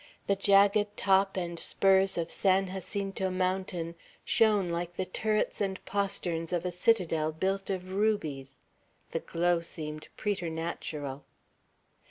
[0.25, 3.93] The jagged top and spurs of San Jacinto Mountain
[4.25, 8.57] shone like the turrets and posterns of a citadel built of rubies.
[9.11, 11.25] The glow seemed preternatural.